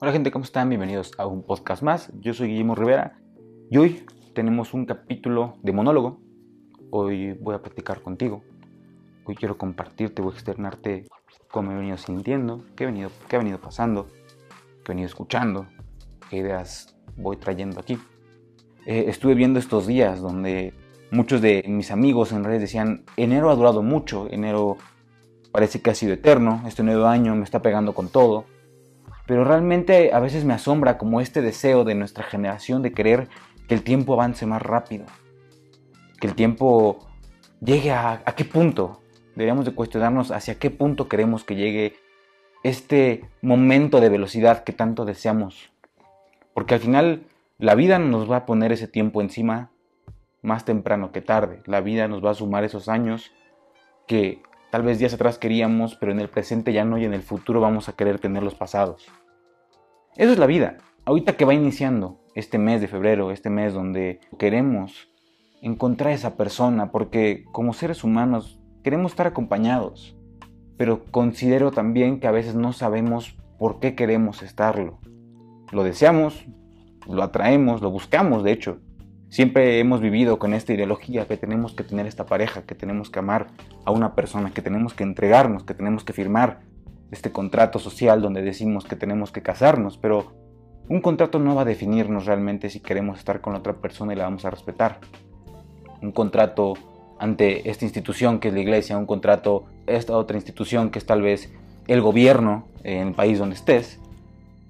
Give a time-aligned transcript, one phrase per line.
[0.00, 0.68] Hola gente, ¿cómo están?
[0.68, 2.12] Bienvenidos a un podcast más.
[2.18, 3.16] Yo soy Guillermo Rivera
[3.70, 6.20] y hoy tenemos un capítulo de monólogo.
[6.90, 8.42] Hoy voy a platicar contigo.
[9.24, 11.06] Hoy quiero compartirte, a externarte
[11.48, 14.08] cómo he venido sintiendo, qué, he venido, qué ha venido pasando,
[14.84, 15.68] qué he venido escuchando,
[16.28, 17.96] qué ideas voy trayendo aquí.
[18.86, 20.74] Eh, estuve viendo estos días donde
[21.12, 24.76] muchos de mis amigos en redes decían, enero ha durado mucho, enero
[25.52, 28.46] parece que ha sido eterno, este nuevo año me está pegando con todo
[29.26, 33.28] pero realmente a veces me asombra como este deseo de nuestra generación de querer
[33.68, 35.06] que el tiempo avance más rápido,
[36.20, 36.98] que el tiempo
[37.60, 39.00] llegue a, qué punto.
[39.34, 41.96] Deberíamos de cuestionarnos hacia qué punto queremos que llegue
[42.62, 45.72] este momento de velocidad que tanto deseamos.
[46.52, 47.22] Porque al final
[47.58, 49.70] la vida nos va a poner ese tiempo encima
[50.42, 51.62] más temprano que tarde.
[51.64, 53.32] La vida nos va a sumar esos años
[54.06, 54.42] que
[54.74, 57.60] Tal vez días atrás queríamos, pero en el presente ya no y en el futuro
[57.60, 59.06] vamos a querer tener los pasados.
[60.16, 60.76] Eso es la vida.
[61.04, 65.08] Ahorita que va iniciando este mes de febrero, este mes donde queremos
[65.60, 70.16] encontrar a esa persona, porque como seres humanos queremos estar acompañados,
[70.76, 74.98] pero considero también que a veces no sabemos por qué queremos estarlo.
[75.72, 76.46] Lo deseamos,
[77.08, 78.78] lo atraemos, lo buscamos, de hecho,
[79.34, 83.18] Siempre hemos vivido con esta ideología que tenemos que tener esta pareja, que tenemos que
[83.18, 83.48] amar
[83.84, 86.60] a una persona, que tenemos que entregarnos, que tenemos que firmar
[87.10, 90.32] este contrato social donde decimos que tenemos que casarnos, pero
[90.88, 94.16] un contrato no va a definirnos realmente si queremos estar con la otra persona y
[94.16, 95.00] la vamos a respetar.
[96.02, 96.74] Un contrato
[97.18, 101.22] ante esta institución que es la iglesia, un contrato esta otra institución que es tal
[101.22, 101.52] vez
[101.86, 104.00] el gobierno en el país donde estés,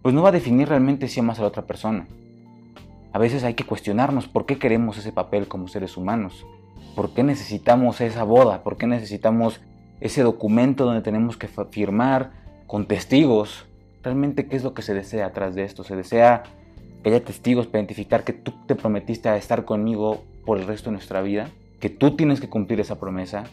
[0.02, 2.06] pues no va a definir realmente si amas a la otra persona.
[3.12, 6.44] A veces hay que cuestionarnos por qué queremos ese papel como seres humanos,
[6.94, 9.60] por qué necesitamos esa boda, por qué necesitamos
[10.04, 12.32] ese documento donde tenemos que firmar
[12.66, 13.64] con testigos.
[14.02, 15.82] Realmente, ¿qué es lo que se desea atrás de esto?
[15.82, 16.42] Se desea
[17.02, 20.90] que haya testigos para identificar que tú te prometiste a estar conmigo por el resto
[20.90, 21.48] de nuestra vida,
[21.80, 23.44] que tú tienes que cumplir esa promesa.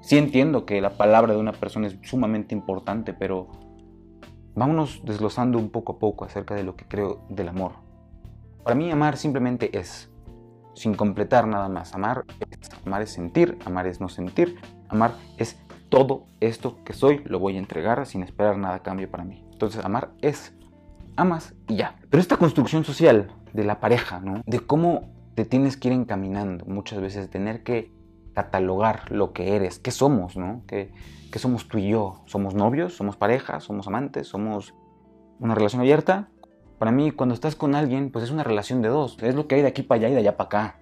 [0.00, 3.48] Sí entiendo que la palabra de una persona es sumamente importante, pero
[4.54, 7.72] vámonos desglosando un poco a poco acerca de lo que creo del amor.
[8.64, 10.10] Para mí amar simplemente es,
[10.72, 11.94] sin completar nada más.
[11.94, 14.56] Amar es, amar es sentir, amar es no sentir,
[14.88, 19.10] amar es todo esto que soy, lo voy a entregar sin esperar nada a cambio
[19.10, 19.44] para mí.
[19.52, 20.54] Entonces amar es,
[21.16, 21.96] amas y ya.
[22.10, 24.22] Pero esta construcción social de la pareja.
[24.46, 27.92] De cómo te tienes que ir encaminando, muchas veces tener que
[28.34, 30.62] catalogar lo que eres, qué somos, ¿no?
[30.66, 30.92] ¿Qué,
[31.32, 32.22] qué somos tú y yo?
[32.26, 32.94] ¿Somos novios?
[32.94, 33.60] ¿Somos pareja?
[33.60, 34.28] ¿Somos amantes?
[34.28, 34.74] ¿Somos
[35.40, 36.28] una relación abierta?
[36.78, 39.16] Para mí, cuando estás con alguien, pues es una relación de dos.
[39.20, 40.76] Es lo que hay de aquí para allá y de allá para acá.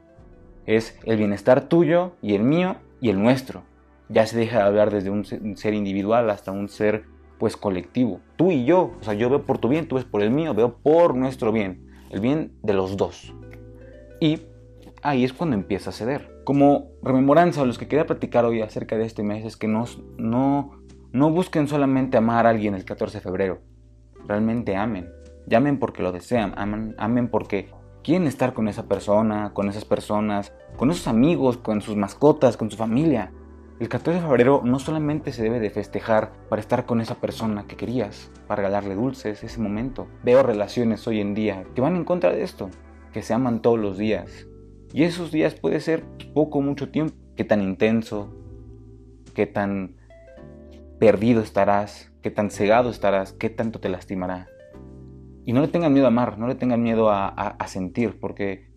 [0.66, 3.62] Es el bienestar tuyo y el mío y el nuestro.
[4.08, 7.04] Ya se deja de hablar desde un ser individual hasta un ser
[7.38, 8.20] pues colectivo.
[8.36, 10.54] Tú y yo, o sea, yo veo por tu bien, tú ves por el mío,
[10.54, 13.34] veo por nuestro bien, el bien de los dos.
[14.20, 14.42] Y
[15.02, 16.42] ahí es cuando empieza a ceder.
[16.44, 19.84] Como rememoranza, los que quería platicar hoy acerca de este mes es que no,
[20.16, 20.72] no,
[21.12, 23.60] no busquen solamente amar a alguien el 14 de febrero,
[24.26, 25.10] realmente amen.
[25.46, 27.68] Llamen porque lo desean, amen, amen porque
[28.02, 32.70] quieren estar con esa persona, con esas personas, con esos amigos, con sus mascotas, con
[32.70, 33.32] su familia.
[33.78, 37.66] El 14 de febrero no solamente se debe de festejar para estar con esa persona
[37.66, 40.06] que querías, para regalarle dulces ese momento.
[40.24, 42.70] Veo relaciones hoy en día que van en contra de esto,
[43.12, 44.46] que se aman todos los días.
[44.94, 47.14] Y esos días puede ser poco o mucho tiempo.
[47.36, 48.34] Qué tan intenso,
[49.34, 49.96] qué tan
[50.98, 54.48] perdido estarás, qué tan cegado estarás, qué tanto te lastimará.
[55.44, 58.70] Y no le tengan miedo a amar, no le tengan miedo a, sentir, porque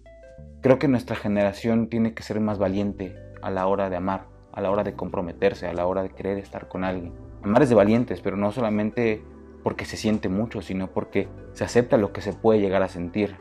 [0.62, 4.28] creo que nuestra generación tiene que ser más valiente a la hora de amar,
[4.60, 7.14] a la hora de comprometerse, a la hora de querer estar con alguien.
[7.44, 9.24] Amar es de valientes, pero no solamente
[9.64, 13.36] porque se siente mucho, sino porque se acepta lo que se puede llegar a sentir.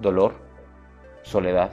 [0.00, 0.34] Dolor,
[1.22, 1.72] soledad.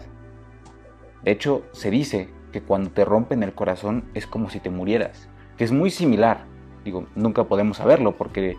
[1.23, 5.29] De hecho, se dice que cuando te rompen el corazón es como si te murieras,
[5.57, 6.45] que es muy similar.
[6.83, 8.57] Digo, nunca podemos saberlo porque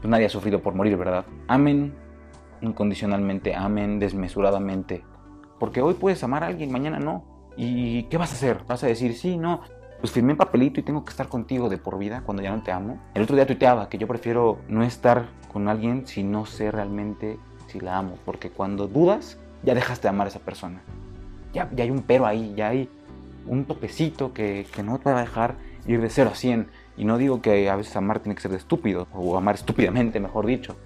[0.00, 1.24] pues nadie ha sufrido por morir, ¿verdad?
[1.48, 1.94] Amen
[2.60, 5.04] incondicionalmente, amen desmesuradamente.
[5.58, 7.33] Porque hoy puedes amar a alguien, mañana no.
[7.56, 8.60] ¿Y qué vas a hacer?
[8.66, 9.60] ¿Vas a decir, sí, no?
[10.00, 12.62] Pues firmé un papelito y tengo que estar contigo de por vida cuando ya no
[12.62, 12.98] te amo.
[13.14, 17.38] El otro día tuiteaba que yo prefiero no estar con alguien si no sé realmente
[17.68, 18.18] si la amo.
[18.24, 20.82] Porque cuando dudas, ya dejaste de amar a esa persona.
[21.52, 22.90] Ya, ya hay un pero ahí, ya hay
[23.46, 25.54] un topecito que, que no te va a dejar
[25.86, 26.68] ir de 0 a 100.
[26.96, 30.20] Y no digo que a veces amar tiene que ser de estúpido, o amar estúpidamente,
[30.20, 30.76] mejor dicho.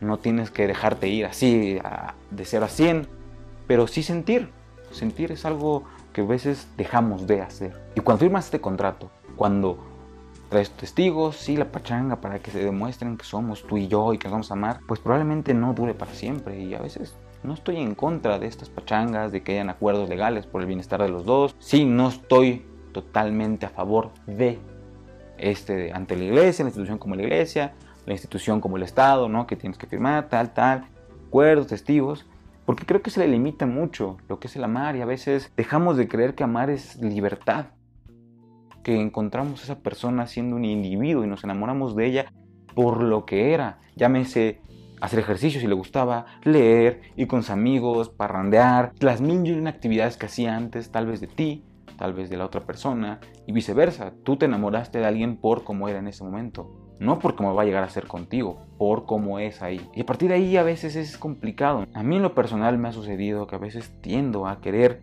[0.00, 1.78] No tienes que dejarte ir así,
[2.30, 3.08] de 0 a 100,
[3.66, 4.50] pero sí sentir.
[4.92, 7.76] Sentir es algo que a veces dejamos de hacer.
[7.94, 9.78] Y cuando firmas este contrato, cuando
[10.48, 14.18] traes testigos, sí, la pachanga para que se demuestren que somos tú y yo y
[14.18, 17.54] que nos vamos a amar, pues probablemente no dure para siempre y a veces no
[17.54, 21.08] estoy en contra de estas pachangas, de que hayan acuerdos legales por el bienestar de
[21.08, 21.54] los dos.
[21.58, 24.58] Sí, no estoy totalmente a favor de
[25.36, 27.74] este ante la iglesia, la institución como la iglesia,
[28.06, 29.46] la institución como el Estado, ¿no?
[29.46, 30.88] Que tienes que firmar, tal, tal,
[31.28, 32.26] acuerdos, testigos,
[32.68, 35.50] porque creo que se le limita mucho lo que es el amar y a veces
[35.56, 37.68] dejamos de creer que amar es libertad,
[38.82, 42.32] que encontramos a esa persona siendo un individuo y nos enamoramos de ella
[42.74, 44.60] por lo que era, llámese
[45.00, 49.70] hacer ejercicio si le gustaba, leer, ir con sus amigos, parrandear, las mil y una
[49.70, 51.64] actividades que hacía antes, tal vez de ti,
[51.96, 54.12] tal vez de la otra persona, y viceversa.
[54.24, 57.62] Tú te enamoraste de alguien por cómo era en ese momento, no por cómo va
[57.62, 59.80] a llegar a ser contigo, por cómo es ahí.
[59.94, 61.86] Y a partir de ahí a veces es complicado.
[61.94, 65.00] A mí en lo personal me ha sucedido que a veces tiendo a querer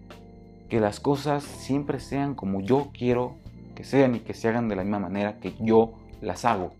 [0.69, 3.35] que las cosas siempre sean como yo quiero
[3.75, 6.73] que sean y que se hagan de la misma manera que yo las hago.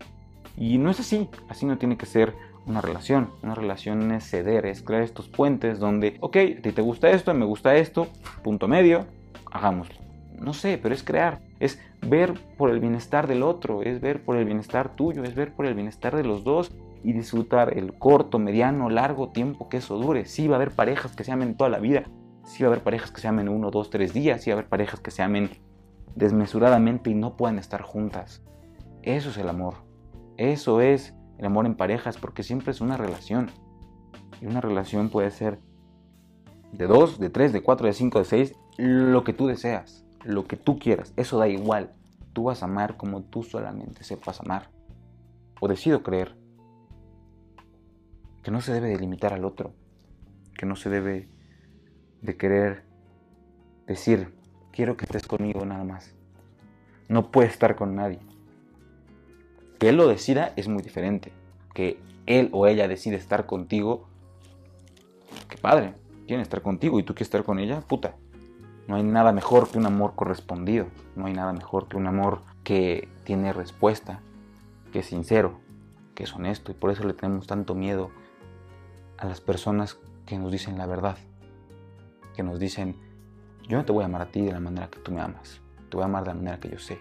[0.56, 2.34] Y no es así, así no tiene que ser
[2.66, 3.30] una relación.
[3.42, 7.32] Una relación es ceder, es crear estos puentes donde, ok, a ti te gusta esto,
[7.34, 8.08] me gusta esto,
[8.42, 9.06] punto medio,
[9.50, 9.96] hagámoslo.
[10.38, 14.36] No sé, pero es crear, es ver por el bienestar del otro, es ver por
[14.36, 16.72] el bienestar tuyo, es ver por el bienestar de los dos
[17.02, 20.24] y disfrutar el corto, mediano, largo tiempo que eso dure.
[20.24, 22.04] Sí va a haber parejas que se amen toda la vida,
[22.44, 24.58] sí va a haber parejas que se amen uno, dos, tres días, sí va a
[24.58, 25.50] haber parejas que se amen
[26.14, 28.42] desmesuradamente y no puedan estar juntas.
[29.02, 29.74] Eso es el amor.
[30.36, 33.50] Eso es el amor en parejas, porque siempre es una relación.
[34.40, 35.58] Y una relación puede ser
[36.72, 40.46] de dos, de tres, de cuatro, de cinco, de seis, lo que tú deseas, lo
[40.46, 41.12] que tú quieras.
[41.16, 41.92] Eso da igual.
[42.32, 44.70] Tú vas a amar como tú solamente sepas amar.
[45.60, 46.36] O decido creer
[48.42, 49.72] que no se debe de limitar al otro,
[50.56, 51.28] que no se debe
[52.22, 52.84] de querer
[53.86, 54.34] decir,
[54.72, 56.14] quiero que estés conmigo nada más.
[57.08, 58.20] No puedes estar con nadie.
[59.78, 61.32] Que él lo decida es muy diferente.
[61.74, 64.08] Que él o ella decide estar contigo,
[65.48, 65.94] qué padre,
[66.26, 68.16] quieren estar contigo y tú quieres estar con ella, puta.
[68.88, 70.86] No hay nada mejor que un amor correspondido.
[71.16, 74.20] No hay nada mejor que un amor que tiene respuesta,
[74.92, 75.58] que es sincero,
[76.14, 76.70] que es honesto.
[76.70, 78.10] Y por eso le tenemos tanto miedo
[79.18, 81.16] a las personas que nos dicen la verdad.
[82.34, 82.96] Que nos dicen,
[83.68, 85.60] yo no te voy a amar a ti de la manera que tú me amas.
[85.90, 86.98] Te voy a amar de la manera que yo sé.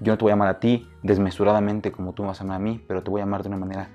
[0.00, 2.58] Yo no te voy a amar a ti desmesuradamente como tú vas a amar a
[2.60, 3.88] mí, pero te voy a amar de una manera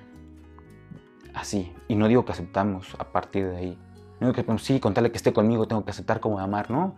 [1.36, 1.72] así.
[1.88, 3.78] Y no digo que aceptamos a partir de ahí.
[4.22, 6.96] No que, pues, sí, contarle que esté conmigo, tengo que aceptar cómo amar, ¿no?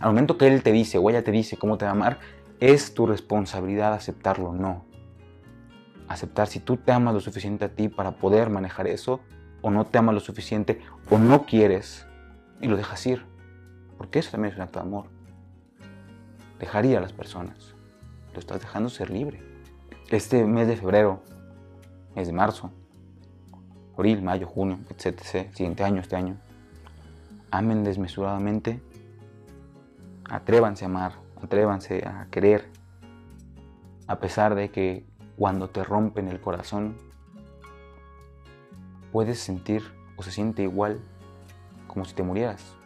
[0.00, 2.18] Al momento que él te dice o ella te dice cómo te va a amar,
[2.58, 4.86] es tu responsabilidad aceptarlo, no.
[6.08, 9.20] Aceptar si tú te amas lo suficiente a ti para poder manejar eso,
[9.60, 12.06] o no te amas lo suficiente, o no quieres,
[12.62, 13.26] y lo dejas ir.
[13.98, 15.20] Porque eso también es un acto de amor
[16.60, 17.74] dejaría a las personas.
[18.32, 19.42] Lo estás dejando ser libre.
[20.10, 21.22] Este mes de febrero,
[22.14, 22.70] mes de marzo,
[23.94, 25.20] abril, mayo, junio, etc.
[25.52, 26.36] Siguiente año, este año.
[27.50, 28.80] Amen desmesuradamente.
[30.28, 32.70] Atrévanse a amar, atrévanse a querer.
[34.06, 35.04] A pesar de que
[35.36, 36.96] cuando te rompen el corazón,
[39.12, 39.82] puedes sentir
[40.16, 41.00] o se siente igual
[41.86, 42.76] como si te murieras.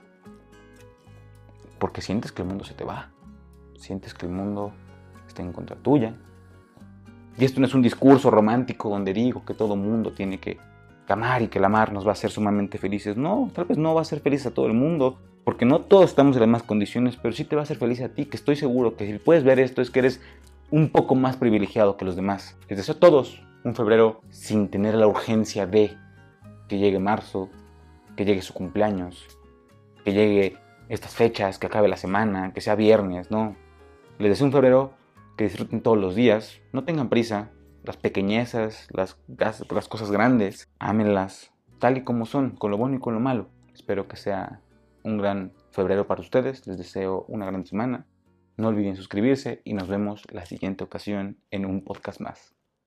[1.79, 3.15] Porque sientes que el mundo se te va
[3.85, 4.73] sientes que el mundo
[5.27, 6.15] está en contra tuya.
[7.37, 10.59] Y esto no es un discurso romántico donde digo que todo mundo tiene que
[11.13, 13.17] amar y que el amar nos va a hacer sumamente felices.
[13.17, 16.07] No, tal vez no va a ser feliz a todo el mundo, porque no todos
[16.07, 18.37] estamos en las mismas condiciones, pero sí te va a hacer feliz a ti, que
[18.37, 20.21] estoy seguro que si puedes ver esto es que eres
[20.71, 22.57] un poco más privilegiado que los demás.
[22.69, 25.97] Les deseo a todos un febrero sin tener la urgencia de
[26.69, 27.51] que llegue marzo,
[28.17, 29.27] que llegue su cumpleaños,
[30.05, 30.57] que llegue
[30.89, 33.57] estas fechas, que acabe la semana, que sea viernes, ¿no?
[34.19, 34.93] Les deseo un febrero
[35.37, 37.51] que disfruten todos los días, no tengan prisa,
[37.85, 39.17] las pequeñezas, las,
[39.89, 43.51] cosas grandes, ámenlas tal y como son, con lo bueno y con lo malo.
[43.75, 44.63] Espero que sea
[45.03, 48.07] un gran febrero para ustedes, les deseo una gran semana.
[48.57, 52.55] No olviden suscribirse y nos vemos la siguiente ocasión en un podcast más.